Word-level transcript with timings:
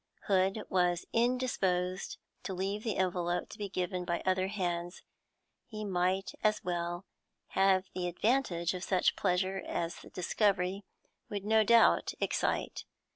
Hood 0.23 0.63
was 0.67 1.05
indisposed 1.13 2.17
to 2.41 2.55
leave 2.55 2.83
the 2.83 2.97
envelope 2.97 3.49
to 3.49 3.57
be 3.59 3.69
given 3.69 4.03
by 4.03 4.23
other 4.25 4.47
hands; 4.47 5.03
he 5.67 5.85
might 5.85 6.31
as 6.43 6.63
well 6.63 7.05
have 7.49 7.85
the 7.93 8.07
advantage 8.07 8.73
of 8.73 8.83
such 8.83 9.15
pleasure 9.15 9.61
as 9.63 9.97
the 9.97 10.09
discovery 10.09 10.83
would 11.29 11.45
no 11.45 11.63
doubt 11.63 12.15
excite. 12.19 12.83